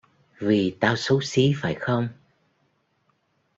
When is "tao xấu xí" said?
0.79-1.53